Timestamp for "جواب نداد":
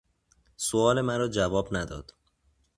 1.27-2.13